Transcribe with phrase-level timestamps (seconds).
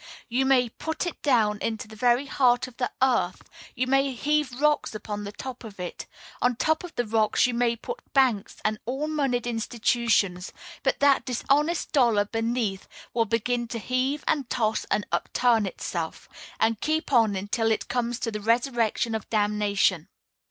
[0.29, 4.59] You may put it down into the very heart of the earth; you may heave
[4.59, 6.07] rocks upon the top of it;
[6.41, 10.51] on top of the rocks you may put banks and all moneyed institutions,
[10.81, 16.27] but that dishonest dollar beneath will begin to heave and toss and upturn itself,
[16.59, 20.09] and keep on until it comes to the resurrection of damnation.